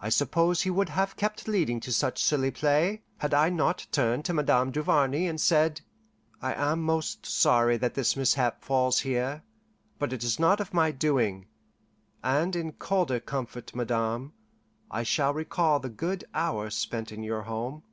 I 0.00 0.08
suppose 0.08 0.62
he 0.62 0.70
would 0.70 0.88
have 0.88 1.14
kept 1.14 1.46
leading 1.46 1.78
to 1.82 1.92
such 1.92 2.20
silly 2.20 2.50
play, 2.50 3.02
had 3.18 3.32
I 3.32 3.50
not 3.50 3.86
turned 3.92 4.24
to 4.24 4.32
Madame 4.34 4.72
Duvarney 4.72 5.28
and 5.28 5.40
said, 5.40 5.80
"I 6.42 6.54
am 6.54 6.82
most 6.82 7.24
sorry 7.24 7.76
that 7.76 7.94
this 7.94 8.16
mishap 8.16 8.64
falls 8.64 8.98
here; 8.98 9.44
but 9.96 10.12
it 10.12 10.24
is 10.24 10.40
not 10.40 10.58
of 10.60 10.74
my 10.74 10.90
doing, 10.90 11.46
and 12.20 12.56
in 12.56 12.72
colder 12.72 13.20
comfort, 13.20 13.76
Madame, 13.76 14.32
I 14.90 15.04
shall 15.04 15.32
recall 15.32 15.78
the 15.78 15.88
good 15.88 16.24
hours 16.34 16.74
spent 16.76 17.12
in 17.12 17.22
your 17.22 17.42
home." 17.42 17.84